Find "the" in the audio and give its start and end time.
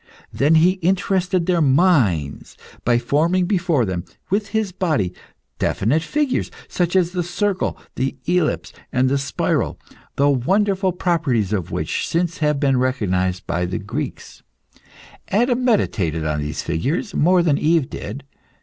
7.11-7.21, 7.93-8.17, 9.09-9.19, 10.15-10.27, 13.67-13.77